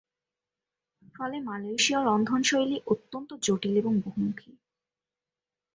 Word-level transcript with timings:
ফলে 1.15 1.37
মালয়েশীয় 1.39 1.99
রন্ধনশৈলী 2.03 2.77
অত্যন্ত 2.85 3.29
জটিল 3.41 3.75
এবং 3.77 3.93
বহুমুখী। 3.99 4.51